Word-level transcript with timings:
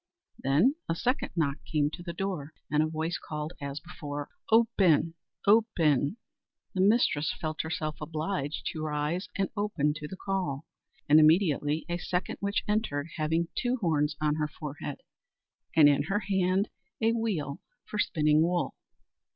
Then 0.39 0.73
a 0.89 0.95
second 0.95 1.29
knock 1.35 1.63
came 1.63 1.91
to 1.91 2.01
the 2.01 2.11
door, 2.11 2.53
and 2.71 2.81
a 2.81 2.87
voice 2.87 3.19
called 3.19 3.53
as 3.61 3.79
before, 3.79 4.29
"Open! 4.51 5.13
open!" 5.45 6.17
The 6.73 6.81
mistress 6.81 7.31
felt 7.39 7.61
herself 7.61 7.97
obliged 8.01 8.65
to 8.73 8.81
rise 8.81 9.27
and 9.37 9.49
open 9.55 9.93
to 9.97 10.07
the 10.07 10.17
call, 10.17 10.65
and 11.07 11.19
immediately 11.19 11.85
a 11.87 11.99
second 11.99 12.39
witch 12.41 12.63
entered, 12.67 13.09
having 13.17 13.49
two 13.55 13.75
horns 13.75 14.15
on 14.19 14.33
her 14.37 14.47
forehead, 14.47 15.01
and 15.75 15.87
in 15.87 16.01
her 16.05 16.21
hand 16.21 16.69
a 16.99 17.11
wheel 17.11 17.61
for 17.85 17.99
spinning 17.99 18.41
wool. 18.41 18.73